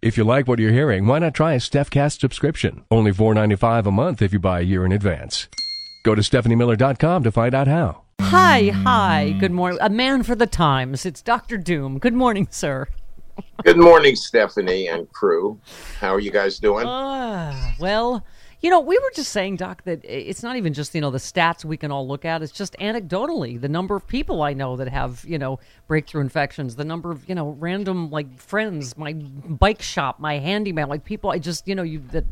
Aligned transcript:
If 0.00 0.16
you 0.16 0.22
like 0.22 0.46
what 0.46 0.60
you're 0.60 0.70
hearing, 0.70 1.06
why 1.06 1.18
not 1.18 1.34
try 1.34 1.54
a 1.54 1.58
StephCast 1.58 2.20
subscription? 2.20 2.84
Only 2.88 3.10
$4.95 3.10 3.86
a 3.86 3.90
month 3.90 4.22
if 4.22 4.32
you 4.32 4.38
buy 4.38 4.60
a 4.60 4.62
year 4.62 4.86
in 4.86 4.92
advance. 4.92 5.48
Go 6.04 6.14
to 6.14 6.22
StephanieMiller.com 6.22 7.24
to 7.24 7.32
find 7.32 7.52
out 7.52 7.66
how. 7.66 8.02
Hi, 8.20 8.68
hi. 8.68 9.34
Good 9.40 9.50
morning. 9.50 9.78
A 9.82 9.90
man 9.90 10.22
for 10.22 10.36
the 10.36 10.46
times. 10.46 11.04
It's 11.04 11.20
Dr. 11.20 11.56
Doom. 11.58 11.98
Good 11.98 12.14
morning, 12.14 12.46
sir. 12.48 12.86
Good 13.64 13.76
morning, 13.76 14.14
Stephanie 14.14 14.86
and 14.86 15.10
crew. 15.12 15.58
How 15.98 16.14
are 16.14 16.20
you 16.20 16.30
guys 16.30 16.60
doing? 16.60 16.86
Uh, 16.86 17.72
well, 17.80 18.24
you 18.60 18.70
know, 18.70 18.80
we 18.80 18.98
were 18.98 19.10
just 19.14 19.30
saying, 19.30 19.56
Doc, 19.56 19.84
that 19.84 20.00
it's 20.04 20.42
not 20.42 20.56
even 20.56 20.74
just, 20.74 20.94
you 20.94 21.00
know, 21.00 21.10
the 21.10 21.18
stats 21.18 21.64
we 21.64 21.76
can 21.76 21.92
all 21.92 22.08
look 22.08 22.24
at. 22.24 22.42
It's 22.42 22.52
just 22.52 22.76
anecdotally 22.80 23.60
the 23.60 23.68
number 23.68 23.94
of 23.94 24.06
people 24.06 24.42
I 24.42 24.52
know 24.52 24.76
that 24.76 24.88
have, 24.88 25.24
you 25.26 25.38
know, 25.38 25.60
breakthrough 25.86 26.22
infections, 26.22 26.74
the 26.74 26.84
number 26.84 27.12
of, 27.12 27.28
you 27.28 27.36
know, 27.36 27.50
random, 27.50 28.10
like, 28.10 28.40
friends, 28.40 28.98
my 28.98 29.12
bike 29.12 29.80
shop, 29.80 30.18
my 30.18 30.38
handyman, 30.38 30.88
like, 30.88 31.04
people 31.04 31.30
I 31.30 31.38
just, 31.38 31.68
you 31.68 31.74
know, 31.76 31.84
you 31.84 32.00
that 32.10 32.24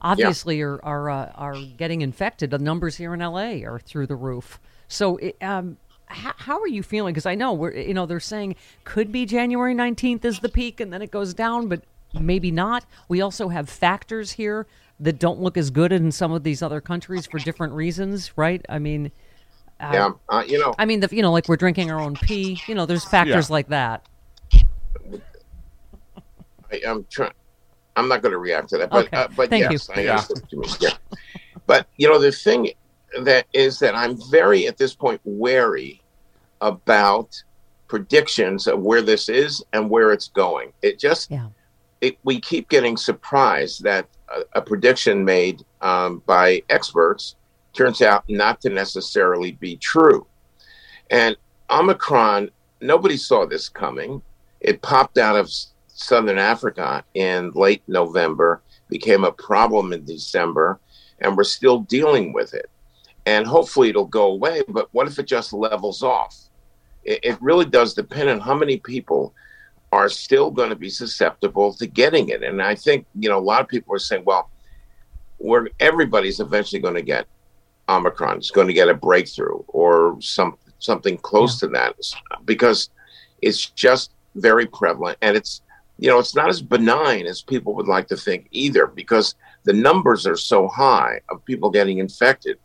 obviously 0.00 0.58
yeah. 0.58 0.64
are 0.64 0.84
are, 0.84 1.10
uh, 1.10 1.32
are 1.34 1.56
getting 1.76 2.00
infected. 2.00 2.50
The 2.50 2.58
numbers 2.58 2.96
here 2.96 3.12
in 3.12 3.20
LA 3.20 3.66
are 3.66 3.78
through 3.78 4.06
the 4.06 4.16
roof. 4.16 4.58
So, 4.88 5.18
it, 5.18 5.36
um, 5.42 5.76
how, 6.06 6.32
how, 6.36 6.60
are 6.60 6.68
you 6.68 6.82
feeling? 6.82 7.12
Because 7.12 7.26
I 7.26 7.34
know 7.34 7.52
we're, 7.52 7.74
you 7.74 7.94
know, 7.94 8.06
they're 8.06 8.20
saying 8.20 8.56
could 8.84 9.12
be 9.12 9.26
January 9.26 9.74
19th 9.74 10.24
is 10.24 10.38
the 10.40 10.48
peak 10.48 10.80
and 10.80 10.92
then 10.92 11.02
it 11.02 11.10
goes 11.10 11.34
down, 11.34 11.68
but 11.68 11.82
maybe 12.20 12.50
not. 12.50 12.84
We 13.08 13.20
also 13.20 13.48
have 13.48 13.68
factors 13.68 14.32
here 14.32 14.66
that 15.00 15.18
don't 15.18 15.40
look 15.40 15.56
as 15.56 15.70
good 15.70 15.92
in 15.92 16.12
some 16.12 16.32
of 16.32 16.42
these 16.42 16.62
other 16.62 16.80
countries 16.80 17.26
for 17.26 17.38
different 17.38 17.72
reasons, 17.72 18.36
right? 18.36 18.64
I 18.68 18.78
mean, 18.78 19.10
uh, 19.80 19.90
yeah, 19.92 20.10
uh, 20.28 20.44
you 20.46 20.58
know, 20.58 20.74
I 20.78 20.84
mean, 20.84 21.00
the, 21.00 21.08
you 21.10 21.22
know, 21.22 21.32
like 21.32 21.48
we're 21.48 21.56
drinking 21.56 21.90
our 21.90 22.00
own 22.00 22.14
pee. 22.14 22.60
You 22.66 22.74
know, 22.74 22.86
there's 22.86 23.04
factors 23.04 23.48
yeah. 23.48 23.52
like 23.52 23.68
that. 23.68 24.06
I, 26.70 26.80
am 26.84 27.06
trying. 27.10 27.32
I'm 27.96 28.08
not 28.08 28.22
going 28.22 28.32
to 28.32 28.38
react 28.38 28.68
to 28.70 28.78
that, 28.78 28.90
but 28.90 29.06
okay. 29.06 29.16
uh, 29.16 29.28
but 29.36 29.50
Thank 29.50 29.70
yes, 29.70 29.88
you. 29.88 29.94
I 29.94 30.00
yeah. 30.00 30.24
yeah. 30.80 30.90
But 31.66 31.86
you 31.96 32.08
know, 32.08 32.18
the 32.18 32.30
thing 32.30 32.70
that 33.22 33.46
is 33.52 33.78
that 33.78 33.94
I'm 33.94 34.18
very 34.30 34.66
at 34.66 34.76
this 34.76 34.94
point 34.94 35.20
wary 35.24 36.02
about 36.60 37.42
predictions 37.88 38.66
of 38.66 38.80
where 38.80 39.02
this 39.02 39.28
is 39.28 39.62
and 39.72 39.88
where 39.88 40.12
it's 40.12 40.28
going. 40.28 40.72
It 40.82 40.98
just 40.98 41.30
yeah. 41.30 41.48
It, 42.04 42.18
we 42.22 42.38
keep 42.38 42.68
getting 42.68 42.96
surprised 42.98 43.82
that 43.82 44.06
a, 44.28 44.58
a 44.58 44.62
prediction 44.62 45.24
made 45.24 45.64
um, 45.80 46.22
by 46.26 46.62
experts 46.68 47.36
turns 47.72 48.02
out 48.02 48.24
not 48.28 48.60
to 48.60 48.68
necessarily 48.68 49.52
be 49.52 49.76
true. 49.76 50.26
And 51.10 51.34
Omicron, 51.70 52.50
nobody 52.82 53.16
saw 53.16 53.46
this 53.46 53.70
coming. 53.70 54.20
It 54.60 54.82
popped 54.82 55.16
out 55.16 55.36
of 55.36 55.50
southern 55.88 56.38
Africa 56.38 57.02
in 57.14 57.52
late 57.52 57.82
November, 57.88 58.60
became 58.88 59.24
a 59.24 59.32
problem 59.32 59.94
in 59.94 60.04
December, 60.04 60.78
and 61.20 61.36
we're 61.36 61.44
still 61.44 61.80
dealing 61.80 62.34
with 62.34 62.52
it. 62.52 62.68
And 63.24 63.46
hopefully 63.46 63.88
it'll 63.88 64.04
go 64.04 64.26
away. 64.32 64.62
But 64.68 64.88
what 64.92 65.08
if 65.08 65.18
it 65.18 65.26
just 65.26 65.54
levels 65.54 66.02
off? 66.02 66.36
It, 67.02 67.20
it 67.22 67.38
really 67.42 67.64
does 67.64 67.94
depend 67.94 68.28
on 68.28 68.40
how 68.40 68.54
many 68.54 68.76
people 68.76 69.34
are 69.94 70.08
still 70.08 70.50
going 70.50 70.70
to 70.70 70.76
be 70.76 70.90
susceptible 70.90 71.72
to 71.74 71.86
getting 71.86 72.28
it. 72.28 72.42
And 72.42 72.60
I 72.60 72.74
think, 72.74 73.06
you 73.14 73.28
know, 73.28 73.38
a 73.38 73.40
lot 73.40 73.60
of 73.60 73.68
people 73.68 73.94
are 73.94 74.00
saying, 74.00 74.24
well, 74.24 74.50
we're, 75.38 75.68
everybody's 75.78 76.40
eventually 76.40 76.80
going 76.80 76.94
to 76.94 77.02
get 77.02 77.26
Omicron. 77.88 78.38
It's 78.38 78.50
going 78.50 78.66
to 78.66 78.72
get 78.72 78.88
a 78.88 78.94
breakthrough 78.94 79.62
or 79.68 80.16
some 80.20 80.56
something 80.80 81.16
close 81.16 81.62
yeah. 81.62 81.68
to 81.68 81.72
that 81.72 81.94
because 82.44 82.90
it's 83.40 83.70
just 83.70 84.10
very 84.34 84.66
prevalent 84.66 85.16
and 85.22 85.36
it's 85.36 85.62
you 85.98 86.08
know 86.10 86.18
it's 86.18 86.34
not 86.34 86.48
as 86.48 86.60
benign 86.60 87.24
as 87.26 87.40
people 87.40 87.74
would 87.74 87.86
like 87.86 88.06
to 88.08 88.16
think 88.16 88.48
either 88.50 88.86
because 88.86 89.34
the 89.62 89.72
numbers 89.72 90.26
are 90.26 90.36
so 90.36 90.68
high 90.68 91.20
of 91.30 91.44
people 91.44 91.70
getting 91.70 91.98
infected 91.98 92.58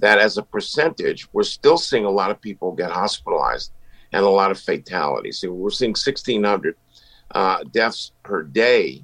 that 0.00 0.18
as 0.18 0.36
a 0.36 0.42
percentage 0.42 1.32
we're 1.32 1.42
still 1.44 1.78
seeing 1.78 2.04
a 2.04 2.10
lot 2.10 2.30
of 2.30 2.40
people 2.40 2.72
get 2.72 2.90
hospitalized 2.90 3.70
and 4.12 4.24
a 4.24 4.28
lot 4.28 4.50
of 4.50 4.58
fatalities. 4.58 5.38
So 5.38 5.52
we're 5.52 5.70
seeing 5.70 5.90
1,600 5.90 6.76
uh, 7.32 7.64
deaths 7.72 8.12
per 8.22 8.42
day 8.42 9.02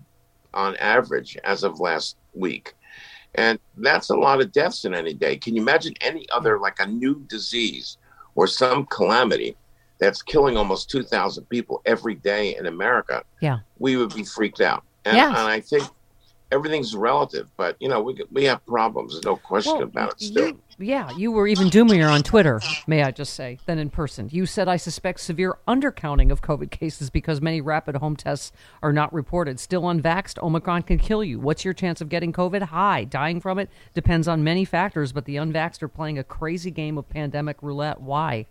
on 0.54 0.76
average 0.76 1.36
as 1.44 1.64
of 1.64 1.80
last 1.80 2.16
week. 2.34 2.74
And 3.34 3.58
that's 3.78 4.10
a 4.10 4.16
lot 4.16 4.40
of 4.40 4.52
deaths 4.52 4.84
in 4.84 4.94
any 4.94 5.14
day. 5.14 5.36
Can 5.36 5.56
you 5.56 5.62
imagine 5.62 5.94
any 6.00 6.26
other, 6.30 6.58
like 6.58 6.80
a 6.80 6.86
new 6.86 7.24
disease 7.28 7.96
or 8.34 8.46
some 8.46 8.84
calamity 8.86 9.56
that's 9.98 10.20
killing 10.20 10.56
almost 10.56 10.90
2,000 10.90 11.44
people 11.48 11.80
every 11.86 12.14
day 12.14 12.56
in 12.56 12.66
America? 12.66 13.24
Yeah. 13.40 13.60
We 13.78 13.96
would 13.96 14.14
be 14.14 14.24
freaked 14.24 14.60
out. 14.60 14.84
And, 15.04 15.16
yes. 15.16 15.28
and 15.28 15.48
I 15.48 15.60
think 15.60 15.84
everything's 16.52 16.94
relative, 16.94 17.48
but 17.56 17.76
you 17.80 17.88
know 17.88 18.00
we 18.02 18.22
we 18.30 18.44
have 18.44 18.64
problems. 18.66 19.14
There's 19.14 19.24
no 19.24 19.36
question 19.36 19.74
well, 19.74 19.82
about 19.82 20.12
it. 20.12 20.20
Still, 20.20 20.48
you, 20.48 20.60
yeah, 20.78 21.10
you 21.16 21.32
were 21.32 21.48
even 21.48 21.68
doomier 21.68 22.10
on 22.10 22.22
Twitter, 22.22 22.60
may 22.86 23.02
I 23.02 23.10
just 23.10 23.34
say, 23.34 23.58
than 23.66 23.78
in 23.78 23.90
person. 23.90 24.28
You 24.30 24.46
said 24.46 24.68
I 24.68 24.76
suspect 24.76 25.20
severe 25.20 25.58
undercounting 25.66 26.30
of 26.30 26.42
COVID 26.42 26.70
cases 26.70 27.10
because 27.10 27.40
many 27.40 27.60
rapid 27.60 27.96
home 27.96 28.16
tests 28.16 28.52
are 28.82 28.92
not 28.92 29.12
reported. 29.12 29.58
Still 29.58 29.82
unvaxxed, 29.82 30.42
Omicron 30.42 30.82
can 30.82 30.98
kill 30.98 31.24
you. 31.24 31.40
What's 31.40 31.64
your 31.64 31.74
chance 31.74 32.00
of 32.00 32.08
getting 32.08 32.32
COVID? 32.32 32.62
High. 32.62 33.04
Dying 33.04 33.40
from 33.40 33.58
it 33.58 33.70
depends 33.94 34.28
on 34.28 34.44
many 34.44 34.64
factors, 34.64 35.12
but 35.12 35.24
the 35.24 35.36
unvaxxed 35.36 35.82
are 35.82 35.88
playing 35.88 36.18
a 36.18 36.24
crazy 36.24 36.70
game 36.70 36.98
of 36.98 37.08
pandemic 37.08 37.56
roulette. 37.62 38.00
Why? 38.00 38.46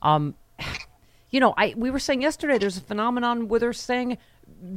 Um, 0.00 0.34
you 1.30 1.40
know, 1.40 1.54
I 1.56 1.74
we 1.76 1.90
were 1.90 1.98
saying 1.98 2.22
yesterday 2.22 2.58
there's 2.58 2.78
a 2.78 2.82
phenomenon 2.82 3.48
where 3.48 3.60
they're 3.60 3.72
saying 3.72 4.18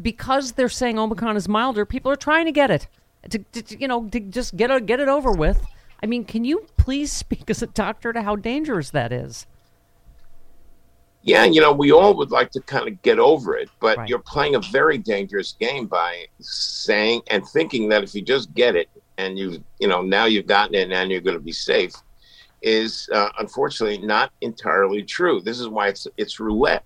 because 0.01 0.53
they're 0.53 0.69
saying 0.69 0.99
Omicron 0.99 1.37
is 1.37 1.47
milder, 1.47 1.85
people 1.85 2.11
are 2.11 2.15
trying 2.17 2.45
to 2.45 2.51
get 2.51 2.71
it. 2.71 2.87
To, 3.29 3.39
to 3.39 3.79
you 3.79 3.87
know, 3.87 4.07
to 4.09 4.19
just 4.19 4.55
get 4.55 4.69
it, 4.69 4.85
get 4.85 4.99
it 4.99 5.07
over 5.07 5.31
with. 5.31 5.65
I 6.03 6.05
mean, 6.05 6.25
can 6.25 6.45
you 6.45 6.67
please 6.77 7.11
speak 7.23 7.49
as 7.49 7.61
a 7.61 7.67
doctor 7.67 8.13
to 8.13 8.21
how 8.21 8.35
dangerous 8.35 8.91
that 8.91 9.11
is? 9.11 9.47
Yeah, 11.23 11.45
you 11.45 11.59
know, 11.59 11.73
we 11.73 11.91
all 11.91 12.13
would 12.17 12.29
like 12.29 12.51
to 12.51 12.61
kind 12.61 12.87
of 12.87 13.01
get 13.01 13.17
over 13.17 13.57
it, 13.57 13.67
but 13.79 13.97
Right. 13.97 14.07
you're 14.07 14.19
playing 14.19 14.53
a 14.53 14.59
very 14.71 14.99
dangerous 14.99 15.53
game 15.53 15.87
by 15.87 16.27
saying 16.39 17.23
and 17.31 17.43
thinking 17.47 17.89
that 17.89 18.03
if 18.03 18.13
you 18.13 18.21
just 18.21 18.53
get 18.53 18.75
it 18.75 18.89
and 19.17 19.39
you, 19.39 19.63
you 19.79 19.87
know, 19.87 20.03
now 20.03 20.25
you've 20.25 20.45
gotten 20.45 20.75
it 20.75 20.91
and 20.91 21.09
you're 21.09 21.21
going 21.21 21.35
to 21.35 21.43
be 21.43 21.51
safe, 21.51 21.93
is 22.61 23.09
uh, 23.11 23.29
unfortunately 23.39 23.97
not 24.05 24.31
entirely 24.41 25.01
true. 25.01 25.41
This 25.41 25.59
is 25.59 25.67
why 25.67 25.87
it's 25.87 26.05
it's 26.17 26.39
roulette, 26.39 26.83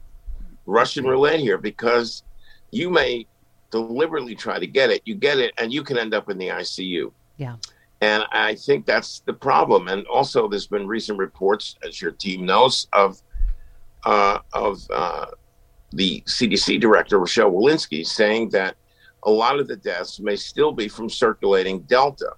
Russian 0.65 1.05
roulette 1.05 1.41
here, 1.41 1.57
because 1.57 2.23
you 2.71 2.89
may 2.89 3.25
deliberately 3.71 4.35
try 4.35 4.59
to 4.59 4.67
get 4.67 4.89
it, 4.89 5.01
you 5.05 5.15
get 5.15 5.39
it, 5.39 5.53
and 5.57 5.71
you 5.71 5.83
can 5.83 5.97
end 5.97 6.13
up 6.13 6.29
in 6.29 6.37
the 6.37 6.47
ICU. 6.47 7.11
Yeah. 7.37 7.55
And 8.01 8.23
I 8.31 8.55
think 8.55 8.85
that's 8.85 9.19
the 9.21 9.33
problem. 9.33 9.87
And 9.87 10.05
also, 10.07 10.47
there's 10.47 10.67
been 10.67 10.87
recent 10.87 11.17
reports, 11.19 11.75
as 11.85 12.01
your 12.01 12.11
team 12.11 12.45
knows, 12.45 12.87
of 12.93 13.21
uh, 14.05 14.39
of 14.53 14.79
uh, 14.89 15.25
the 15.91 16.21
CDC 16.21 16.79
director 16.79 17.19
Rochelle 17.19 17.51
Walensky 17.51 18.05
saying 18.05 18.49
that 18.49 18.75
a 19.23 19.31
lot 19.31 19.59
of 19.59 19.67
the 19.67 19.75
deaths 19.75 20.19
may 20.19 20.35
still 20.35 20.71
be 20.71 20.87
from 20.87 21.09
circulating 21.09 21.81
Delta. 21.81 22.31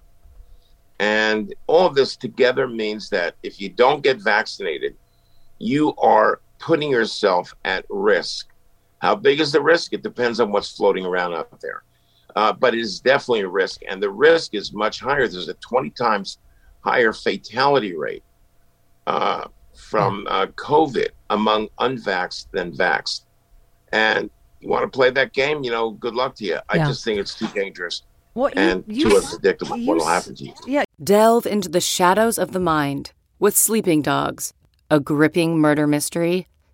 And 0.98 1.54
all 1.66 1.86
of 1.86 1.94
this 1.94 2.16
together 2.16 2.66
means 2.68 3.08
that 3.10 3.34
if 3.42 3.60
you 3.60 3.68
don't 3.68 4.02
get 4.02 4.20
vaccinated, 4.20 4.96
you 5.58 5.94
are 5.96 6.40
putting 6.58 6.90
yourself 6.90 7.54
at 7.64 7.84
risk. 7.88 8.48
How 9.02 9.16
big 9.16 9.40
is 9.40 9.50
the 9.50 9.60
risk? 9.60 9.92
It 9.92 10.02
depends 10.02 10.38
on 10.38 10.52
what's 10.52 10.70
floating 10.76 11.04
around 11.04 11.34
out 11.34 11.60
there. 11.60 11.82
Uh, 12.36 12.52
but 12.52 12.72
it 12.72 12.80
is 12.80 13.00
definitely 13.00 13.40
a 13.40 13.48
risk. 13.48 13.80
And 13.88 14.00
the 14.02 14.08
risk 14.10 14.54
is 14.54 14.72
much 14.72 15.00
higher. 15.00 15.26
There's 15.28 15.48
a 15.48 15.54
20 15.54 15.90
times 15.90 16.38
higher 16.80 17.12
fatality 17.12 17.94
rate 17.96 18.22
uh, 19.08 19.48
from 19.74 20.26
uh, 20.30 20.46
COVID 20.54 21.08
among 21.30 21.68
unvaxxed 21.80 22.46
than 22.52 22.72
vaxxed. 22.72 23.22
And 23.92 24.30
you 24.60 24.68
want 24.68 24.84
to 24.84 24.88
play 24.96 25.10
that 25.10 25.32
game? 25.32 25.64
You 25.64 25.72
know, 25.72 25.90
good 25.90 26.14
luck 26.14 26.36
to 26.36 26.44
you. 26.44 26.58
I 26.68 26.76
Yeah. 26.76 26.86
just 26.86 27.04
think 27.04 27.18
it's 27.18 27.34
too 27.34 27.48
dangerous 27.48 28.02
What 28.34 28.54
you- 28.54 28.62
and 28.62 28.84
you 28.86 29.10
too 29.10 29.16
unpredictable 29.16 29.76
what 29.84 29.98
will 29.98 30.06
happen 30.06 30.36
to 30.36 30.44
you. 30.44 30.54
Yeah, 30.66 30.84
Delve 31.02 31.46
into 31.46 31.68
the 31.68 31.80
shadows 31.80 32.38
of 32.38 32.52
the 32.52 32.60
mind 32.60 33.12
with 33.40 33.56
Sleeping 33.56 34.00
Dogs, 34.00 34.54
a 34.88 35.00
gripping 35.00 35.58
murder 35.58 35.86
mystery 35.88 36.46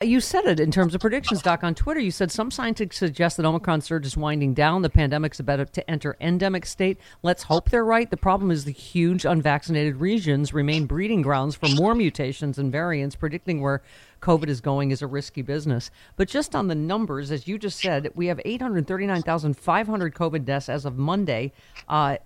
You 0.00 0.20
said 0.20 0.44
it 0.44 0.60
in 0.60 0.70
terms 0.70 0.94
of 0.94 1.00
predictions, 1.00 1.42
Doc. 1.42 1.64
On 1.64 1.74
Twitter, 1.74 1.98
you 1.98 2.12
said 2.12 2.30
some 2.30 2.52
scientists 2.52 2.98
suggest 2.98 3.36
that 3.36 3.44
Omicron 3.44 3.80
surge 3.80 4.06
is 4.06 4.16
winding 4.16 4.54
down. 4.54 4.82
The 4.82 4.90
pandemic's 4.90 5.40
about 5.40 5.72
to 5.72 5.90
enter 5.90 6.16
endemic 6.20 6.66
state. 6.66 7.00
Let's 7.24 7.42
hope 7.42 7.70
they're 7.70 7.84
right. 7.84 8.08
The 8.08 8.16
problem 8.16 8.52
is 8.52 8.64
the 8.64 8.70
huge 8.70 9.24
unvaccinated 9.24 9.96
regions 9.96 10.54
remain 10.54 10.86
breeding 10.86 11.20
grounds 11.20 11.56
for 11.56 11.68
more 11.70 11.96
mutations 11.96 12.58
and 12.58 12.70
variants. 12.70 13.16
Predicting 13.16 13.60
where 13.60 13.82
COVID 14.20 14.48
is 14.48 14.60
going 14.60 14.90
is 14.90 15.00
a 15.02 15.06
risky 15.06 15.42
business. 15.42 15.90
But 16.16 16.28
just 16.28 16.54
on 16.56 16.66
the 16.68 16.74
numbers, 16.74 17.30
as 17.30 17.46
you 17.46 17.58
just 17.58 17.78
said, 17.80 18.10
we 18.14 18.26
have 18.26 18.40
839,500 18.44 20.14
COVID 20.14 20.44
deaths 20.44 20.68
as 20.68 20.84
of 20.84 20.96
Monday. 20.98 21.52
Uh, 21.88 22.16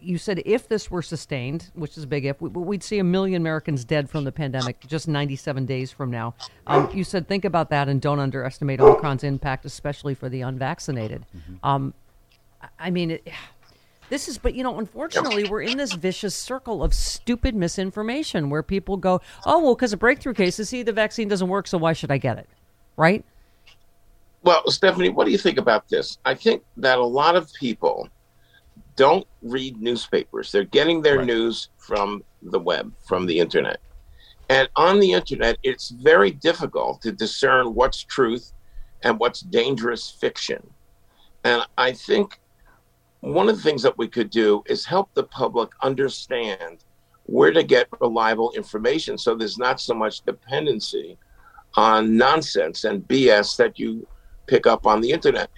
you 0.00 0.18
said 0.18 0.42
if 0.46 0.68
this 0.68 0.90
were 0.90 1.02
sustained, 1.02 1.70
which 1.74 1.96
is 1.98 2.04
a 2.04 2.06
big 2.06 2.24
if, 2.24 2.40
we- 2.40 2.48
we'd 2.48 2.82
see 2.82 2.98
a 2.98 3.04
million 3.04 3.40
Americans 3.42 3.84
dead 3.84 4.08
from 4.08 4.24
the 4.24 4.32
pandemic 4.32 4.80
just 4.86 5.08
97 5.08 5.66
days 5.66 5.90
from 5.92 6.10
now. 6.10 6.34
Um, 6.66 6.88
you 6.94 7.04
said 7.04 7.26
think 7.28 7.44
about 7.44 7.70
that 7.70 7.88
and 7.88 8.00
don't 8.00 8.18
underestimate 8.20 8.80
Omicron's 8.80 9.24
impact, 9.24 9.64
especially 9.64 10.14
for 10.14 10.28
the 10.28 10.42
unvaccinated. 10.42 11.26
Um, 11.62 11.94
I- 12.62 12.68
I 12.78 12.90
mean, 12.90 13.12
it, 13.12 13.28
this 14.10 14.28
is, 14.28 14.36
but 14.36 14.54
you 14.54 14.62
know, 14.62 14.78
unfortunately, 14.78 15.48
we're 15.48 15.62
in 15.62 15.78
this 15.78 15.92
vicious 15.92 16.34
circle 16.34 16.82
of 16.82 16.92
stupid 16.92 17.54
misinformation 17.54 18.50
where 18.50 18.62
people 18.62 18.96
go, 18.96 19.20
oh, 19.46 19.62
well, 19.62 19.74
because 19.74 19.92
of 19.92 20.00
breakthrough 20.00 20.34
cases, 20.34 20.68
see, 20.68 20.82
the 20.82 20.92
vaccine 20.92 21.28
doesn't 21.28 21.48
work, 21.48 21.66
so 21.66 21.78
why 21.78 21.94
should 21.94 22.10
I 22.10 22.18
get 22.18 22.36
it? 22.36 22.48
Right? 22.96 23.24
Well, 24.42 24.68
Stephanie, 24.70 25.10
what 25.10 25.26
do 25.26 25.30
you 25.30 25.38
think 25.38 25.58
about 25.58 25.88
this? 25.88 26.18
I 26.24 26.34
think 26.34 26.62
that 26.76 26.98
a 26.98 27.04
lot 27.04 27.36
of 27.36 27.52
people 27.54 28.08
don't 28.96 29.26
read 29.42 29.80
newspapers. 29.80 30.50
They're 30.52 30.64
getting 30.64 31.02
their 31.02 31.24
news 31.24 31.68
from 31.78 32.22
the 32.42 32.58
web, 32.58 32.92
from 33.06 33.26
the 33.26 33.38
internet. 33.38 33.78
And 34.48 34.68
on 34.74 34.98
the 34.98 35.12
internet, 35.12 35.58
it's 35.62 35.90
very 35.90 36.32
difficult 36.32 37.00
to 37.02 37.12
discern 37.12 37.74
what's 37.74 38.02
truth 38.02 38.52
and 39.02 39.18
what's 39.18 39.40
dangerous 39.40 40.10
fiction. 40.10 40.68
And 41.44 41.62
I 41.78 41.92
think 41.92 42.40
one 43.20 43.48
of 43.48 43.56
the 43.56 43.62
things 43.62 43.82
that 43.82 43.96
we 43.98 44.08
could 44.08 44.30
do 44.30 44.62
is 44.66 44.84
help 44.84 45.12
the 45.14 45.24
public 45.24 45.70
understand 45.82 46.84
where 47.24 47.52
to 47.52 47.62
get 47.62 47.88
reliable 48.00 48.50
information 48.52 49.16
so 49.16 49.34
there's 49.34 49.58
not 49.58 49.80
so 49.80 49.94
much 49.94 50.22
dependency 50.22 51.16
on 51.74 52.16
nonsense 52.16 52.84
and 52.84 53.06
BS 53.06 53.56
that 53.56 53.78
you 53.78 54.06
pick 54.46 54.66
up 54.66 54.86
on 54.86 55.00
the 55.00 55.10
internet. 55.10 55.50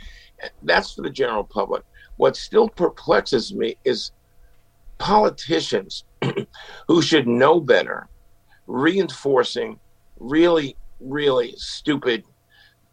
That's 0.63 0.93
for 0.93 1.03
the 1.03 1.11
general 1.11 1.45
public. 1.45 1.83
What 2.17 2.37
still 2.37 2.69
perplexes 2.69 3.55
me 3.55 3.77
is 3.85 4.13
politicians 4.99 6.05
who 6.89 7.01
should 7.01 7.27
know 7.27 7.61
better 7.61 8.09
reinforcing 8.67 9.79
really, 10.19 10.77
really 11.01 11.55
stupid, 11.57 12.25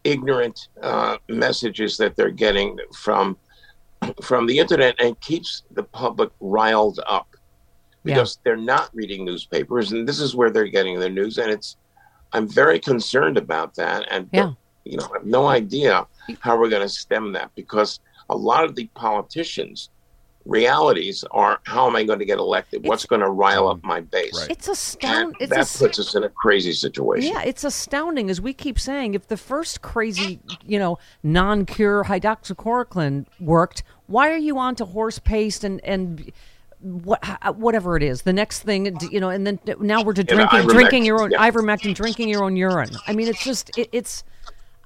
ignorant 0.04 0.68
uh, 0.82 1.18
messages 1.28 1.96
that 1.98 2.16
they're 2.16 2.30
getting 2.30 2.78
from 2.94 3.36
from 4.22 4.46
the 4.46 4.58
internet 4.58 4.94
and 4.98 5.18
keeps 5.20 5.62
the 5.72 5.82
public 5.82 6.30
riled 6.40 7.00
up 7.06 7.28
Yeah. 8.04 8.14
because 8.14 8.38
they're 8.44 8.56
not 8.56 8.90
reading 8.94 9.24
newspapers 9.24 9.92
and 9.92 10.08
this 10.08 10.20
is 10.20 10.34
where 10.34 10.50
they're 10.50 10.68
getting 10.68 10.98
their 10.98 11.10
news 11.10 11.38
and 11.38 11.50
it's 11.50 11.76
i'm 12.32 12.48
very 12.48 12.78
concerned 12.78 13.36
about 13.36 13.74
that 13.74 14.06
and 14.10 14.28
Yeah. 14.32 14.52
you 14.84 14.96
know 14.96 15.04
i 15.14 15.18
have 15.18 15.26
no 15.26 15.46
idea 15.48 16.06
how 16.40 16.58
we're 16.58 16.70
going 16.70 16.82
to 16.82 16.88
stem 16.88 17.32
that 17.32 17.50
because 17.54 18.00
a 18.30 18.36
lot 18.36 18.64
of 18.64 18.74
the 18.74 18.86
politicians 18.94 19.90
realities 20.50 21.24
are 21.30 21.60
how 21.64 21.86
am 21.86 21.94
i 21.96 22.02
going 22.02 22.18
to 22.18 22.24
get 22.24 22.38
elected 22.38 22.84
what's 22.84 23.06
going 23.06 23.20
to 23.20 23.30
rile 23.30 23.68
up 23.68 23.82
my 23.82 24.00
base 24.00 24.30
Right. 24.40 24.50
It's 24.50 24.68
astounding. 24.68 25.36
It's 25.40 25.50
that 25.50 25.60
as- 25.60 25.76
puts 25.76 25.98
us 25.98 26.14
in 26.14 26.24
a 26.24 26.28
crazy 26.28 26.72
situation 26.72 27.32
Yeah, 27.32 27.42
it's 27.42 27.64
astounding 27.64 28.30
as 28.30 28.40
we 28.40 28.52
keep 28.52 28.78
saying. 28.78 29.14
If 29.14 29.28
the 29.28 29.36
first 29.36 29.82
crazy, 29.82 30.40
you 30.66 30.78
know, 30.78 30.98
non-cure 31.22 32.04
hydroxychloroquine 32.04 33.26
worked, 33.38 33.82
why 34.06 34.30
are 34.30 34.36
you 34.36 34.58
on 34.58 34.74
to 34.76 34.84
horse 34.84 35.18
paste 35.18 35.64
and 35.64 35.82
and 35.84 36.32
what 36.80 37.20
uh, 37.42 37.52
whatever 37.52 37.96
it 37.96 38.02
is? 38.02 38.22
The 38.22 38.32
next 38.32 38.60
thing, 38.60 38.96
you 39.10 39.20
know, 39.20 39.28
and 39.28 39.46
then 39.46 39.58
now 39.80 40.02
we're 40.02 40.14
to 40.14 40.24
drinking 40.24 40.66
drinking 40.68 41.04
your 41.04 41.22
own 41.22 41.30
yeah. 41.32 41.50
ivermectin, 41.50 41.94
drinking 41.94 42.28
your 42.28 42.42
own 42.44 42.56
urine. 42.56 42.90
I 43.06 43.12
mean, 43.12 43.28
it's 43.28 43.44
just 43.44 43.76
it, 43.78 43.88
it's. 43.92 44.24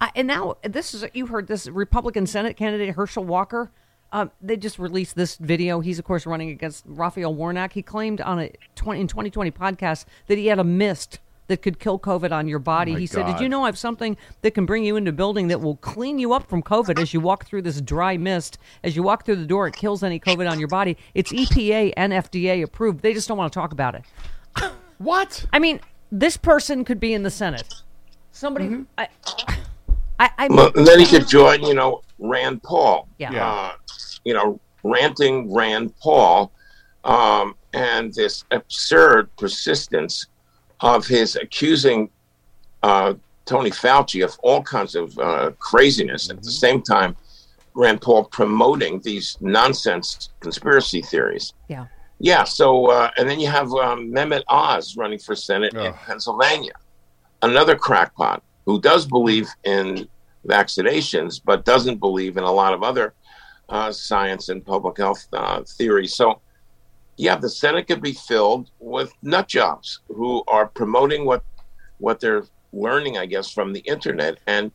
I, 0.01 0.11
and 0.17 0.27
now 0.27 0.57
this 0.63 0.93
is 0.93 1.05
you 1.15 1.27
heard 1.27 1.47
this 1.47 1.69
Republican 1.69 2.27
Senate 2.27 2.57
candidate 2.57 2.95
Herschel 2.95 3.25
Walker. 3.25 3.71
Um, 4.15 4.31
they 4.41 4.57
just 4.57 4.79
released 4.79 5.17
this 5.17 5.37
video. 5.37 5.81
He's 5.81 5.99
of 5.99 6.05
course 6.05 6.25
running 6.25 6.51
against 6.51 6.85
Raphael 6.87 7.35
Warnock. 7.35 7.73
He 7.73 7.83
claimed 7.83 8.21
on 8.21 8.39
a 8.39 8.53
20, 8.77 9.01
in 9.01 9.09
2020 9.09 9.51
podcast 9.51 10.05
that 10.29 10.39
he 10.39 10.47
had 10.47 10.61
a 10.61 10.65
mist 10.65 11.19
that 11.49 11.63
could 11.63 11.81
kill 11.81 11.99
COVID 11.99 12.31
on 12.31 12.47
your 12.47 12.61
body. 12.61 12.93
my 12.93 13.01
he 13.01 13.07
said, 13.07 13.27
"Did 13.27 13.41
you 13.41 13.49
know 13.49 13.65
I 13.65 13.67
have 13.67 13.77
something 13.77 14.17
that 14.43 14.53
can 14.53 14.67
bring 14.67 14.85
you 14.85 14.95
into 14.95 15.11
a 15.11 15.13
building 15.13 15.49
that 15.49 15.61
will 15.61 15.77
clean 15.79 16.21
you 16.21 16.33
up 16.33 16.49
from 16.49 16.63
COVID 16.63 16.99
as 17.01 17.13
you 17.13 17.19
walk 17.19 17.45
through 17.45 17.63
this 17.63 17.81
dry 17.81 18.17
mist? 18.17 18.57
As 18.85 18.95
you 18.95 19.03
walk 19.03 19.25
through 19.25 19.37
the 19.37 19.47
door, 19.47 19.67
it 19.67 19.75
kills 19.75 20.05
any 20.05 20.21
COVID 20.21 20.49
on 20.49 20.61
your 20.61 20.69
body. 20.69 20.97
It's 21.15 21.33
EPA 21.33 21.93
and 21.97 22.13
FDA 22.13 22.63
approved. 22.63 23.03
They 23.03 23.15
just 23.15 23.27
don't 23.27 23.37
want 23.37 23.53
to 23.53 23.59
talk 23.59 23.73
about 23.73 23.97
it. 23.97 24.05
What? 24.99 25.45
I 25.53 25.59
mean, 25.59 25.81
this 26.13 26.37
person 26.37 26.85
could 26.85 27.01
be 27.01 27.15
in 27.15 27.25
the 27.25 27.31
Senate. 27.31 27.65
Somebody, 28.31 28.87
I, 28.97 29.09
I, 30.21 30.31
I 30.39 30.47
and 30.47 30.87
then 30.87 31.01
he 31.01 31.05
could 31.05 31.27
join, 31.27 31.65
you 31.65 31.75
know, 31.75 32.03
Rand 32.21 32.63
Paul. 32.63 33.09
Yeah. 33.19 33.33
Yeah. 33.33 33.51
Uh, 33.51 33.73
you 34.25 34.35
know, 34.35 34.61
ranting 34.83 35.53
Rand 35.53 35.97
Paul 35.99 36.53
um, 37.05 37.55
and 37.73 38.13
this 38.15 38.45
absurd 38.51 39.35
persistence 39.37 40.27
of 40.81 41.07
his 41.07 41.37
accusing 41.37 42.11
uh, 42.83 43.15
Tony 43.47 43.71
Fauci 43.71 44.25
of 44.25 44.39
all 44.43 44.63
kinds 44.63 44.95
of 44.95 45.19
uh, 45.19 45.51
craziness. 45.59 46.31
At 46.31 46.43
the 46.43 46.51
same 46.51 46.83
time, 46.83 47.17
Rand 47.75 48.01
Paul 48.01 48.25
promoting 48.25 49.01
these 49.01 49.37
nonsense 49.41 50.31
conspiracy 50.41 51.03
theories. 51.03 51.53
yeah. 51.69 51.87
Yeah. 52.21 52.45
So, 52.45 52.87
uh, 52.87 53.11
and 53.17 53.29
then 53.29 53.41
you 53.41 53.49
have 53.49 53.73
um, 53.73 54.13
Mehmet 54.13 54.45
Oz 54.49 54.97
running 54.97 55.19
for 55.19 55.35
Senate 55.35 55.75
in 55.75 55.93
Pennsylvania, 55.93 56.73
another 57.43 57.75
crackpot 57.75 58.43
who 58.67 58.81
does 58.81 59.05
believe 59.05 59.49
in 59.65 60.09
vaccinations, 60.47 61.41
but 61.45 61.65
doesn't 61.65 61.99
believe 61.99 62.37
in 62.37 62.45
a 62.45 62.51
lot 62.51 62.73
of 62.73 62.83
other 62.83 63.15
uh, 63.69 63.93
science 63.93 64.49
and 64.49 64.65
public 64.65 64.99
health 64.99 65.27
uh, 65.33 65.63
theories. 65.63 66.15
So, 66.15 66.41
yeah, 67.17 67.37
the 67.37 67.49
Senate 67.49 67.87
could 67.87 68.03
be 68.03 68.13
filled 68.13 68.71
with 68.81 69.13
nut 69.23 69.49
jobs 69.49 70.01
who 70.09 70.43
are 70.49 70.67
promoting 70.67 71.25
what 71.25 71.43
what 71.99 72.21
they're 72.21 72.45
learning, 72.73 73.19
I 73.19 73.27
guess, 73.27 73.51
from 73.51 73.73
the 73.73 73.81
internet. 73.81 74.39
And 74.47 74.73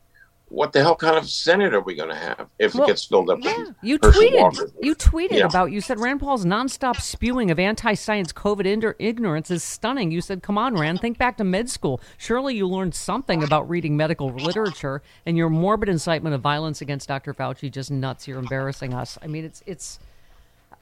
what 0.50 0.74
the 0.74 0.82
hell 0.82 0.96
kind 0.96 1.16
of 1.18 1.30
Senate 1.30 1.74
are 1.74 1.80
we 1.82 1.96
going 1.96 2.10
to 2.10 2.16
have 2.16 2.48
if 2.60 2.74
Well, 2.74 2.84
it 2.84 2.88
gets 2.88 3.06
filled 3.06 3.30
up? 3.30 3.40
Yeah, 3.42 3.58
with 3.58 3.76
you 3.82 4.00
tweeted. 4.00 4.40
Walker? 4.42 4.70
You 4.82 4.96
tweeted 4.96 5.38
Yeah. 5.38 5.46
about. 5.46 5.72
You 5.72 5.82
said 5.82 6.00
Rand 6.00 6.20
Paul's 6.20 6.46
nonstop 6.46 7.00
spewing 7.00 7.52
of 7.52 7.60
anti-science 7.60 8.34
COVID 8.34 8.96
ignorance 9.00 9.52
is 9.52 9.64
stunning. 9.64 10.12
You 10.12 10.22
said, 10.22 10.42
"Come 10.44 10.58
on, 10.58 10.76
Rand, 10.76 11.02
think 11.02 11.18
back 11.18 11.38
to 11.38 11.44
med 11.44 11.70
school. 11.70 12.02
Surely 12.18 12.56
you 12.56 12.68
learned 12.68 12.96
something 12.96 13.44
about 13.44 13.70
reading 13.70 13.96
medical 13.96 14.30
literature, 14.30 15.02
and 15.26 15.38
your 15.38 15.50
morbid 15.50 15.90
incitement 15.90 16.34
of 16.36 16.42
violence 16.42 16.82
against 16.82 17.08
Dr. 17.08 17.34
Fauci 17.34 17.72
just 17.72 17.92
nuts. 17.92 18.28
You're 18.28 18.40
embarrassing 18.40 18.94
us. 18.94 19.18
I 19.22 19.28
mean, 19.28 19.46
it's 19.46 19.64
it's." 19.66 20.00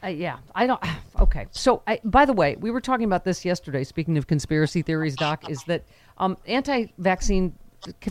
Uh, 0.03 0.07
yeah, 0.07 0.37
I 0.53 0.67
don't. 0.67 0.81
Okay, 1.19 1.47
so 1.49 1.81
I, 1.87 1.99
by 2.03 2.25
the 2.25 2.33
way, 2.33 2.55
we 2.59 2.69
were 2.69 2.79
talking 2.79 3.05
about 3.05 3.23
this 3.23 3.43
yesterday. 3.43 3.83
Speaking 3.83 4.19
of 4.19 4.27
conspiracy 4.27 4.83
theories, 4.83 5.15
Doc, 5.15 5.49
is 5.49 5.63
that 5.63 5.83
um, 6.19 6.37
anti-vaccine 6.45 7.53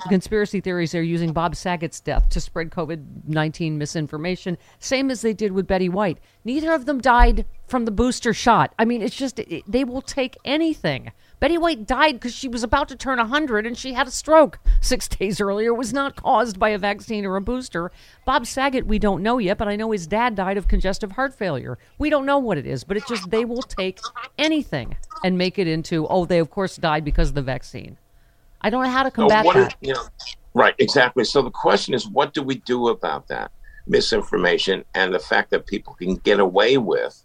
conspiracy 0.09 0.61
theories—they're 0.61 1.03
using 1.03 1.33
Bob 1.33 1.57
Saget's 1.57 2.01
death 2.01 2.29
to 2.31 2.41
spread 2.41 2.71
COVID 2.71 3.27
19 3.27 3.79
misinformation, 3.79 4.59
same 4.79 5.11
as 5.11 5.23
they 5.23 5.33
did 5.33 5.53
with 5.53 5.67
Betty 5.67 5.89
White. 5.89 6.19
Neither 6.45 6.73
of 6.73 6.87
them 6.87 7.01
died 7.01 7.45
from 7.67 7.85
the 7.85 7.91
booster 7.91 8.33
shot. 8.33 8.73
I 8.79 8.85
mean, 8.85 9.03
it's 9.03 9.17
just, 9.17 9.39
it, 9.41 9.65
they 9.67 9.85
will 9.85 10.03
take 10.03 10.37
anything. 10.45 11.11
Betty 11.41 11.59
White 11.59 11.87
died 11.87 12.15
because 12.15 12.35
she 12.35 12.49
was 12.49 12.63
about 12.63 12.89
to 12.89 12.97
turn 12.97 13.19
100 13.19 13.67
and 13.67 13.77
she 13.77 13.93
had 13.93 14.07
a 14.07 14.13
stroke 14.13 14.59
six 14.81 15.09
days 15.19 15.41
earlier. 15.41 15.71
It 15.71 15.77
was 15.77 15.93
not 15.93 16.17
caused 16.17 16.59
by 16.59 16.71
a 16.71 16.79
vaccine 16.79 17.27
or 17.27 17.37
a 17.37 17.41
booster. 17.41 17.91
Bob 18.25 18.47
Saget, 18.47 18.87
we 18.87 18.99
don't 18.99 19.23
know 19.23 19.39
yet, 19.39 19.59
but 19.59 19.69
I 19.69 19.77
know 19.77 19.91
his 19.91 20.07
dad 20.07 20.35
died 20.35 20.57
of 20.57 20.69
congestive 20.69 21.13
heart 21.13 21.35
failure. 21.35 21.79
We 21.99 22.11
don't 22.11 22.27
know 22.27 22.39
what 22.39 22.59
it 22.59 22.67
is, 22.67 22.85
but 22.85 22.97
it's 22.97 23.09
just 23.09 23.31
they 23.31 23.45
will 23.45 23.63
take 23.63 23.99
anything 24.39 24.97
and 25.25 25.37
make 25.37 25.59
it 25.59 25.67
into, 25.67 26.07
oh, 26.07 26.25
they 26.25 26.39
of 26.39 26.51
course 26.51 26.77
died 26.77 27.05
because 27.05 27.31
of 27.31 27.35
the 27.35 27.43
vaccine. 27.43 27.99
I 28.67 28.69
don't 28.69 28.83
know 28.83 28.91
how 28.91 29.05
to 29.05 29.13
combat 29.13 29.47
so 29.47 29.53
that. 29.53 29.77
you 29.81 29.95
know, 29.95 30.03
right, 30.53 30.75
exactly. 30.81 31.23
So 31.23 31.41
the 31.41 31.53
question 31.53 31.95
is, 31.95 32.09
what 32.09 32.35
do 32.35 32.43
we 32.43 32.57
do 32.57 32.89
about 32.89 33.29
that 33.29 33.53
misinformation 33.87 34.85
and 34.93 35.15
the 35.15 35.21
fact 35.21 35.51
that 35.51 35.67
people 35.67 35.95
can 35.95 36.17
get 36.17 36.41
away 36.41 36.77
with 36.77 37.23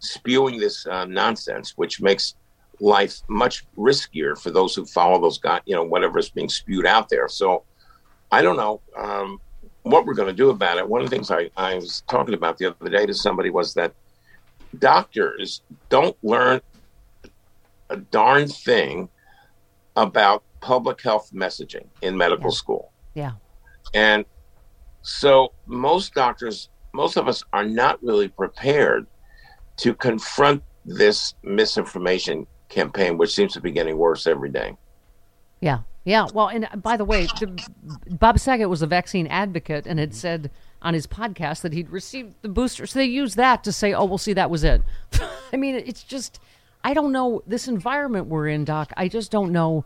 spewing 0.00 0.58
this 0.60 0.86
uh, 0.86 1.06
nonsense, 1.06 1.78
which 1.78 2.02
makes 2.02 2.34
life 2.78 3.22
much 3.28 3.64
riskier 3.78 4.38
for 4.38 4.50
those 4.50 4.74
who 4.74 4.84
follow 4.84 5.18
those 5.18 5.38
guys, 5.38 5.62
you 5.64 5.74
know, 5.74 5.82
whatever 5.82 6.18
is 6.18 6.28
being 6.28 6.50
spewed 6.50 6.84
out 6.84 7.08
there. 7.08 7.26
So 7.26 7.62
I 8.30 8.42
don't 8.42 8.58
know 8.58 8.82
um, 8.94 9.40
what 9.84 10.04
we're 10.04 10.12
going 10.12 10.28
to 10.28 10.34
do 10.34 10.50
about 10.50 10.76
it. 10.76 10.86
One 10.86 11.00
of 11.00 11.08
the 11.08 11.16
things 11.16 11.30
I, 11.30 11.48
I 11.56 11.76
was 11.76 12.02
talking 12.06 12.34
about 12.34 12.58
the 12.58 12.66
other 12.66 12.90
day 12.90 13.06
to 13.06 13.14
somebody 13.14 13.48
was 13.48 13.72
that 13.74 13.94
doctors 14.78 15.62
don't 15.88 16.18
learn 16.22 16.60
a 17.88 17.96
darn 17.96 18.46
thing 18.46 19.08
about 19.96 20.44
public 20.62 21.02
health 21.02 21.30
messaging 21.34 21.86
in 22.00 22.16
medical 22.16 22.50
yeah. 22.50 22.56
school. 22.56 22.92
Yeah. 23.14 23.32
And 23.92 24.24
so 25.02 25.52
most 25.66 26.14
doctors, 26.14 26.70
most 26.94 27.16
of 27.18 27.28
us 27.28 27.44
are 27.52 27.64
not 27.64 28.02
really 28.02 28.28
prepared 28.28 29.06
to 29.78 29.92
confront 29.94 30.62
this 30.86 31.34
misinformation 31.42 32.46
campaign, 32.68 33.18
which 33.18 33.34
seems 33.34 33.52
to 33.52 33.60
be 33.60 33.70
getting 33.70 33.98
worse 33.98 34.26
every 34.26 34.48
day. 34.48 34.74
Yeah. 35.60 35.80
Yeah. 36.04 36.26
Well, 36.32 36.48
and 36.48 36.64
uh, 36.64 36.76
by 36.76 36.96
the 36.96 37.04
way, 37.04 37.26
the, 37.26 37.68
Bob 38.10 38.38
Saget 38.38 38.68
was 38.68 38.82
a 38.82 38.86
vaccine 38.86 39.26
advocate 39.26 39.86
and 39.86 39.98
had 39.98 40.14
said 40.14 40.50
on 40.80 40.94
his 40.94 41.06
podcast 41.06 41.60
that 41.60 41.72
he'd 41.72 41.90
received 41.90 42.34
the 42.42 42.48
booster. 42.48 42.86
So 42.86 42.98
they 42.98 43.04
used 43.04 43.36
that 43.36 43.62
to 43.64 43.72
say, 43.72 43.92
oh, 43.92 44.04
we'll 44.04 44.18
see, 44.18 44.32
that 44.32 44.50
was 44.50 44.64
it. 44.64 44.82
I 45.52 45.56
mean, 45.56 45.76
it's 45.76 46.02
just, 46.02 46.40
I 46.82 46.94
don't 46.94 47.12
know, 47.12 47.42
this 47.46 47.68
environment 47.68 48.26
we're 48.26 48.48
in, 48.48 48.64
Doc, 48.64 48.92
I 48.96 49.06
just 49.06 49.30
don't 49.30 49.52
know 49.52 49.84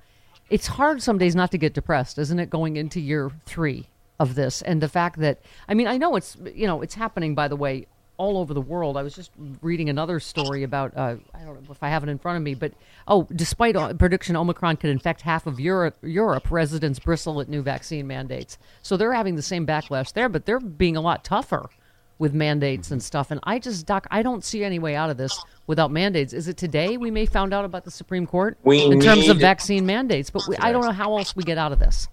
it's 0.50 0.66
hard 0.66 1.02
some 1.02 1.18
days 1.18 1.34
not 1.34 1.50
to 1.52 1.58
get 1.58 1.74
depressed, 1.74 2.18
isn't 2.18 2.38
it? 2.38 2.50
Going 2.50 2.76
into 2.76 3.00
year 3.00 3.30
three 3.44 3.88
of 4.18 4.34
this, 4.34 4.62
and 4.62 4.80
the 4.80 4.88
fact 4.88 5.18
that 5.20 5.40
I 5.68 5.74
mean, 5.74 5.86
I 5.86 5.98
know 5.98 6.16
it's 6.16 6.36
you 6.54 6.66
know 6.66 6.82
it's 6.82 6.94
happening. 6.94 7.34
By 7.34 7.48
the 7.48 7.56
way, 7.56 7.86
all 8.16 8.38
over 8.38 8.54
the 8.54 8.60
world. 8.60 8.96
I 8.96 9.02
was 9.02 9.14
just 9.14 9.30
reading 9.60 9.88
another 9.88 10.20
story 10.20 10.62
about 10.62 10.96
uh, 10.96 11.16
I 11.34 11.44
don't 11.44 11.62
know 11.62 11.70
if 11.70 11.82
I 11.82 11.88
have 11.88 12.02
it 12.02 12.08
in 12.08 12.18
front 12.18 12.36
of 12.36 12.42
me, 12.42 12.54
but 12.54 12.72
oh, 13.06 13.26
despite 13.34 13.76
prediction 13.98 14.36
Omicron 14.36 14.76
could 14.76 14.90
infect 14.90 15.22
half 15.22 15.46
of 15.46 15.60
Europe, 15.60 15.96
Europe 16.02 16.50
residents 16.50 16.98
bristle 16.98 17.40
at 17.40 17.48
new 17.48 17.62
vaccine 17.62 18.06
mandates. 18.06 18.58
So 18.82 18.96
they're 18.96 19.12
having 19.12 19.36
the 19.36 19.42
same 19.42 19.66
backlash 19.66 20.12
there, 20.12 20.28
but 20.28 20.46
they're 20.46 20.60
being 20.60 20.96
a 20.96 21.00
lot 21.00 21.24
tougher 21.24 21.68
with 22.18 22.32
mandates 22.32 22.90
and 22.90 23.02
stuff. 23.02 23.30
And 23.30 23.40
I 23.44 23.58
just, 23.58 23.86
Doc, 23.86 24.06
I 24.10 24.22
don't 24.22 24.42
see 24.44 24.64
any 24.64 24.78
way 24.78 24.96
out 24.96 25.10
of 25.10 25.16
this 25.16 25.38
without 25.66 25.90
mandates. 25.90 26.32
Is 26.32 26.48
it 26.48 26.56
today 26.56 26.96
we 26.96 27.10
may 27.10 27.26
found 27.26 27.52
out 27.52 27.64
about 27.64 27.84
the 27.84 27.90
Supreme 27.90 28.26
Court 28.26 28.56
we 28.62 28.82
in 28.82 29.00
terms 29.00 29.28
of 29.28 29.36
vaccine 29.38 29.84
mandates? 29.84 30.30
But 30.30 30.42
we, 30.48 30.56
I 30.56 30.72
don't 30.72 30.84
know 30.84 30.92
how 30.92 31.16
else 31.18 31.36
we 31.36 31.42
get 31.42 31.58
out 31.58 31.72
of 31.72 31.78
this. 31.78 32.08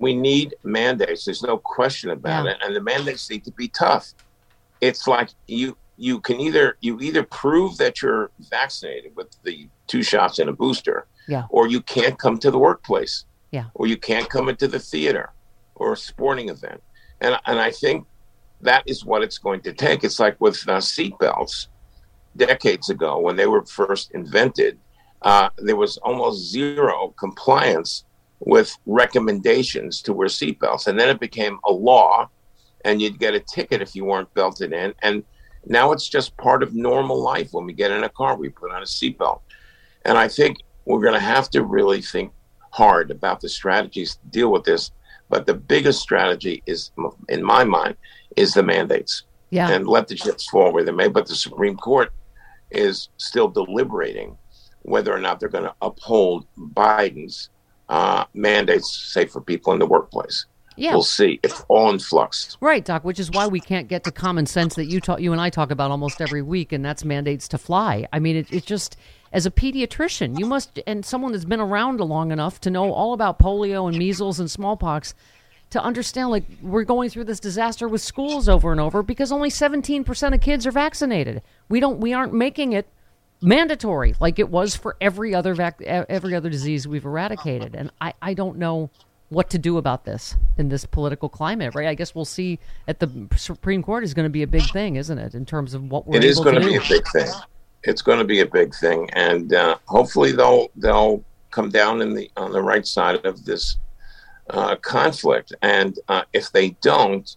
we 0.00 0.14
need 0.14 0.54
mandates. 0.62 1.24
There's 1.24 1.42
no 1.42 1.58
question 1.58 2.10
about 2.10 2.44
Yeah. 2.44 2.52
it, 2.52 2.58
and 2.62 2.74
the 2.74 2.80
mandates 2.80 3.28
need 3.30 3.44
to 3.44 3.50
be 3.52 3.68
tough. 3.68 4.12
It's 4.80 5.06
like 5.08 5.30
you 5.48 5.76
you 6.00 6.20
can 6.20 6.38
either 6.40 6.76
you 6.80 7.00
either 7.00 7.24
prove 7.24 7.76
that 7.78 8.00
you're 8.00 8.30
vaccinated 8.50 9.16
with 9.16 9.26
the 9.42 9.68
two 9.88 10.04
shots 10.04 10.38
and 10.38 10.48
a 10.48 10.52
booster, 10.52 11.06
Yeah. 11.26 11.46
or 11.50 11.66
you 11.66 11.80
can't 11.80 12.16
come 12.16 12.38
to 12.38 12.50
the 12.52 12.58
workplace, 12.58 13.24
Yeah. 13.50 13.64
or 13.74 13.88
you 13.88 13.96
can't 13.96 14.28
come 14.30 14.48
into 14.48 14.68
the 14.68 14.78
theater 14.78 15.30
or 15.74 15.94
a 15.94 15.96
sporting 15.96 16.48
event, 16.48 16.80
and 17.20 17.36
and 17.46 17.58
I 17.58 17.72
think 17.72 18.06
that 18.60 18.82
is 18.86 19.04
what 19.04 19.22
it's 19.22 19.38
going 19.38 19.60
to 19.62 19.72
take. 19.72 20.04
It's 20.04 20.18
like 20.18 20.40
with 20.40 20.56
uh, 20.68 20.78
seatbelts 20.78 21.68
decades 22.36 22.90
ago 22.90 23.18
when 23.18 23.36
they 23.36 23.46
were 23.46 23.64
first 23.64 24.10
invented. 24.12 24.78
Uh, 25.22 25.48
there 25.58 25.76
was 25.76 25.96
almost 25.98 26.50
zero 26.50 27.14
compliance 27.18 28.04
with 28.40 28.76
recommendations 28.86 30.00
to 30.02 30.12
wear 30.12 30.28
seatbelts. 30.28 30.86
And 30.86 30.98
then 30.98 31.08
it 31.08 31.20
became 31.20 31.58
a 31.66 31.72
law, 31.72 32.28
and 32.84 33.02
you'd 33.02 33.18
get 33.18 33.34
a 33.34 33.40
ticket 33.40 33.82
if 33.82 33.94
you 33.96 34.04
weren't 34.04 34.32
belted 34.34 34.72
in. 34.72 34.94
And 35.02 35.24
now 35.66 35.92
it's 35.92 36.08
just 36.08 36.36
part 36.36 36.62
of 36.62 36.74
normal 36.74 37.20
life. 37.20 37.48
When 37.52 37.66
we 37.66 37.72
get 37.72 37.90
in 37.90 38.04
a 38.04 38.08
car, 38.08 38.36
we 38.36 38.48
put 38.48 38.70
on 38.70 38.82
a 38.82 38.86
seatbelt. 38.86 39.40
And 40.04 40.16
I 40.16 40.28
think 40.28 40.58
we're 40.84 41.00
going 41.00 41.14
to 41.14 41.20
have 41.20 41.50
to 41.50 41.64
really 41.64 42.00
think 42.00 42.32
hard 42.70 43.10
about 43.10 43.40
the 43.40 43.48
strategies 43.48 44.16
to 44.16 44.26
deal 44.30 44.52
with 44.52 44.64
this. 44.64 44.92
But 45.28 45.46
the 45.46 45.54
biggest 45.54 46.00
strategy 46.00 46.62
is, 46.66 46.92
in 47.28 47.42
my 47.42 47.64
mind, 47.64 47.96
is 48.38 48.54
the 48.54 48.62
mandates 48.62 49.24
Yeah. 49.50 49.70
and 49.70 49.86
let 49.86 50.08
the 50.08 50.14
chips 50.14 50.48
fall 50.48 50.72
where 50.72 50.84
they 50.84 50.92
may. 50.92 51.08
But 51.08 51.26
the 51.26 51.34
Supreme 51.34 51.76
Court 51.76 52.12
is 52.70 53.08
still 53.16 53.48
deliberating 53.48 54.36
whether 54.82 55.12
or 55.14 55.18
not 55.18 55.40
they're 55.40 55.48
going 55.48 55.64
to 55.64 55.74
uphold 55.82 56.46
Biden's 56.56 57.50
uh, 57.88 58.24
mandates, 58.34 58.88
say 59.12 59.26
for 59.26 59.40
people 59.40 59.72
in 59.72 59.78
the 59.78 59.86
workplace. 59.86 60.46
yeah. 60.76 60.92
We'll 60.92 61.02
see. 61.02 61.40
It's 61.42 61.64
all 61.68 61.90
in 61.90 61.98
flux. 61.98 62.56
Right, 62.60 62.84
Doc, 62.84 63.02
which 63.04 63.18
is 63.18 63.30
why 63.30 63.46
we 63.48 63.60
can't 63.60 63.88
get 63.88 64.04
to 64.04 64.12
common 64.12 64.46
sense 64.46 64.74
that 64.76 64.84
you 64.86 65.00
talk, 65.00 65.20
you 65.20 65.32
and 65.32 65.40
I 65.40 65.50
talk 65.50 65.70
about 65.70 65.90
almost 65.90 66.20
every 66.20 66.42
week, 66.42 66.72
and 66.72 66.84
that's 66.84 67.04
mandates 67.04 67.48
to 67.48 67.58
fly. 67.58 68.06
I 68.12 68.18
mean, 68.20 68.36
it's 68.36 68.52
it 68.52 68.64
just 68.66 68.96
as 69.32 69.44
a 69.46 69.50
pediatrician, 69.50 70.38
you 70.38 70.46
must, 70.46 70.78
and 70.86 71.04
someone 71.04 71.32
that's 71.32 71.44
been 71.44 71.60
around 71.60 72.00
long 72.00 72.30
enough 72.30 72.60
to 72.60 72.70
know 72.70 72.92
all 72.92 73.12
about 73.14 73.38
polio 73.38 73.88
and 73.88 73.98
measles 73.98 74.38
and 74.38 74.50
smallpox, 74.50 75.14
to 75.70 75.82
understand 75.82 76.30
like 76.30 76.44
we're 76.62 76.84
going 76.84 77.10
through 77.10 77.24
this 77.24 77.40
disaster 77.40 77.88
with 77.88 78.00
schools 78.00 78.48
over 78.48 78.72
and 78.72 78.80
over 78.80 79.02
because 79.02 79.30
only 79.30 79.50
17% 79.50 80.34
of 80.34 80.40
kids 80.40 80.66
are 80.66 80.70
vaccinated. 80.70 81.42
We 81.68 81.80
don't, 81.80 82.00
we 82.00 82.12
aren't 82.12 82.32
making 82.32 82.72
it 82.72 82.88
mandatory 83.40 84.14
like 84.20 84.38
it 84.38 84.48
was 84.48 84.74
for 84.74 84.96
every 85.00 85.34
other 85.34 85.54
vac- 85.54 85.82
every 85.82 86.34
other 86.34 86.50
disease 86.50 86.88
we've 86.88 87.04
eradicated, 87.04 87.74
and 87.74 87.90
I, 88.00 88.14
I 88.20 88.34
don't 88.34 88.58
know 88.58 88.90
what 89.28 89.50
to 89.50 89.58
do 89.58 89.76
about 89.76 90.04
this 90.04 90.36
in 90.56 90.68
this 90.70 90.86
political 90.86 91.28
climate, 91.28 91.74
right? 91.74 91.86
I 91.86 91.94
guess 91.94 92.14
we'll 92.14 92.24
see 92.24 92.58
at 92.86 92.98
the 92.98 93.28
Supreme 93.36 93.82
Court 93.82 94.02
is 94.02 94.14
going 94.14 94.24
to 94.24 94.30
be 94.30 94.42
a 94.42 94.46
big 94.46 94.64
thing, 94.72 94.96
isn't 94.96 95.18
it, 95.18 95.34
in 95.34 95.44
terms 95.44 95.74
of 95.74 95.90
what 95.90 96.06
we're 96.06 96.16
It 96.16 96.24
is 96.24 96.40
going 96.40 96.54
to 96.54 96.60
to 96.60 96.66
be 96.66 96.76
a 96.76 96.80
big 96.88 97.06
thing. 97.12 97.30
It's 97.84 98.02
going 98.02 98.18
to 98.18 98.24
be 98.24 98.40
a 98.40 98.46
big 98.46 98.74
thing, 98.74 99.08
and 99.12 99.52
uh, 99.52 99.76
hopefully 99.86 100.32
they'll 100.32 100.68
they'll 100.76 101.22
come 101.50 101.70
down 101.70 102.02
in 102.02 102.14
the 102.14 102.30
on 102.36 102.52
the 102.52 102.62
right 102.62 102.86
side 102.86 103.24
of 103.24 103.44
this 103.44 103.76
uh, 104.50 104.76
conflict. 104.76 105.52
And 105.62 105.98
uh, 106.08 106.22
if 106.32 106.50
they 106.52 106.70
don't, 106.80 107.36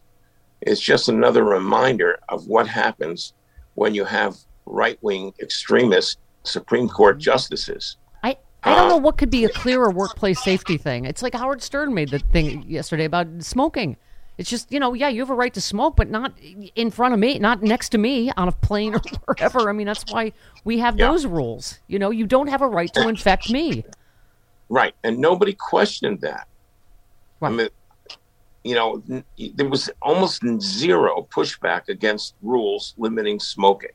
it's 0.62 0.82
just 0.82 1.10
another 1.10 1.44
reminder 1.44 2.20
of 2.30 2.48
what 2.48 2.68
happens 2.68 3.34
when 3.76 3.94
you 3.96 4.06
have 4.06 4.36
right 4.66 4.98
wing 5.02 5.34
extremist 5.42 6.20
Supreme 6.44 6.88
Court 6.88 7.18
justices. 7.18 7.98
I, 8.24 8.38
I 8.64 8.76
don't 8.76 8.86
Uh, 8.86 8.90
know 8.90 8.98
what 8.98 9.18
could 9.18 9.30
be 9.30 9.46
a 9.46 9.50
clearer 9.50 9.90
workplace 9.92 10.42
safety 10.44 10.78
thing. 10.78 11.06
It's 11.06 11.22
like 11.22 11.34
Howard 11.34 11.62
Stern 11.62 11.94
made 11.94 12.10
the 12.10 12.20
thing 12.20 12.64
yesterday 12.68 13.06
about 13.06 13.28
smoking. 13.40 13.98
It's 14.38 14.50
just, 14.50 14.72
you 14.72 14.80
know, 14.80 14.94
yeah, 14.94 15.10
you 15.10 15.22
have 15.22 15.30
a 15.30 15.36
right 15.36 15.54
to 15.54 15.62
smoke, 15.62 15.96
but 15.96 16.10
not 16.10 16.34
in 16.76 16.90
front 16.90 17.14
of 17.14 17.20
me, 17.20 17.38
not 17.38 17.62
next 17.62 17.90
to 17.90 17.98
me 17.98 18.32
on 18.38 18.48
a 18.48 18.52
plane 18.52 18.96
or 18.96 19.02
wherever. 19.26 19.70
I 19.70 19.74
mean, 19.74 19.86
that's 19.88 20.06
why 20.12 20.32
we 20.64 20.80
have 20.80 20.98
Yeah. 20.98 21.10
those 21.10 21.26
rules. 21.26 21.80
You 21.88 22.00
know, 22.00 22.10
you 22.12 22.26
don't 22.26 22.48
have 22.48 22.62
a 22.62 22.68
right 22.68 22.92
to 22.94 23.08
infect 23.08 23.50
me. 23.50 23.84
Right. 24.70 24.96
And 25.04 25.20
nobody 25.20 25.54
questioned 25.54 26.22
that. 26.22 26.48
I 27.42 27.50
mean, 27.50 27.70
you 28.64 28.76
know, 28.76 29.04
there 29.56 29.70
was 29.70 29.90
almost 30.02 30.44
zero 30.60 31.28
pushback 31.32 31.90
against 31.90 32.36
rules 32.42 32.94
limiting 32.98 33.40
smoking. 33.40 33.92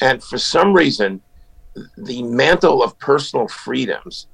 And 0.00 0.22
for 0.22 0.38
some 0.38 0.72
reason, 0.72 1.20
the 1.96 2.22
mantle 2.22 2.82
of 2.82 2.98
personal 2.98 3.48
freedoms 3.48 4.26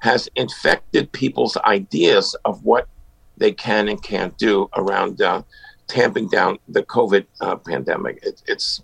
has 0.00 0.28
infected 0.36 1.10
people's 1.12 1.56
ideas 1.58 2.36
of 2.44 2.64
what 2.64 2.88
they 3.36 3.52
can 3.52 3.88
and 3.88 4.02
can't 4.02 4.36
do 4.38 4.68
around 4.76 5.22
uh, 5.22 5.42
tamping 5.86 6.28
down 6.28 6.58
the 6.68 6.82
COVID 6.84 7.26
uh, 7.40 7.56
pandemic. 7.56 8.20
It, 8.22 8.42
it's 8.46 8.82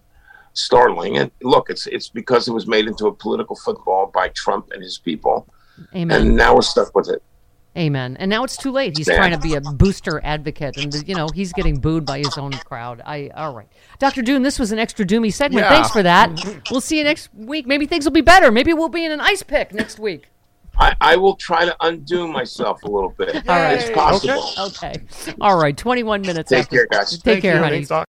startling. 0.53 1.19
And 1.19 1.31
look, 1.43 1.71
it's 1.71 1.87
it's 1.89 2.09
because 2.09 2.47
it 2.47 2.53
was 2.53 2.67
made 2.67 2.87
into 2.87 3.07
a 3.07 3.13
political 3.13 3.57
football 3.57 4.07
by 4.07 4.29
Trump 4.29 4.71
and 4.73 4.83
his 4.83 4.99
people 4.99 5.49
Amen. 5.95 6.11
and 6.21 6.37
now 6.37 6.55
we're 6.55 6.63
stuck 6.63 6.95
with 6.95 7.09
it. 7.09 7.23
Amen. 7.77 8.17
And 8.21 8.31
now 8.31 8.45
it's 8.45 8.57
too 8.57 8.71
late. 8.71 8.97
He's 8.97 9.09
Yeah. 9.09 9.17
trying 9.17 9.33
to 9.33 9.39
be 9.39 9.55
a 9.55 9.61
booster 9.61 10.21
advocate, 10.23 10.77
and 10.77 10.95
you 11.09 11.15
know 11.17 11.27
he's 11.35 11.53
getting 11.53 11.81
booed 11.81 12.07
by 12.07 12.19
his 12.19 12.39
own 12.39 12.53
crowd. 12.53 13.03
I 13.05 13.31
all 13.35 13.53
right, 13.53 13.67
Doctor 13.99 14.23
Doom. 14.23 14.43
This 14.45 14.59
was 14.61 14.71
an 14.71 14.79
extra 14.79 15.05
doomy 15.05 15.33
segment. 15.33 15.65
Yeah. 15.65 15.71
Thanks 15.71 15.91
for 15.91 16.03
that. 16.05 16.31
We'll 16.71 16.81
see 16.81 16.99
you 16.99 17.05
next 17.05 17.31
week. 17.35 17.67
Maybe 17.67 17.87
things 17.87 18.05
will 18.05 18.13
be 18.13 18.21
better. 18.21 18.53
Maybe 18.53 18.73
we'll 18.73 18.89
be 18.89 19.05
in 19.05 19.11
an 19.13 19.21
ice 19.21 19.43
pick 19.43 19.75
next 19.75 19.99
week. 19.99 20.29
I, 20.77 20.93
I 21.01 21.15
will 21.17 21.37
try 21.37 21.65
to 21.65 21.77
undo 21.83 22.27
myself 22.27 22.83
a 22.83 22.89
little 22.89 23.11
bit. 23.11 23.37
All 23.49 23.57
right. 23.57 23.75
It's 23.81 23.91
possible. 23.91 24.45
Okay. 24.59 24.95
All 25.41 25.57
right. 25.57 25.77
Twenty-one 25.77 26.23
minutes. 26.23 26.51
Take 26.51 26.65
after- 26.65 26.77
care, 26.77 26.87
guys. 26.91 27.11
Take 27.13 27.23
Thank 27.23 27.43
care, 27.43 27.55
you. 27.55 27.61
honey. 27.63 27.77
Thanks, 27.77 27.89
Doc. 27.91 28.03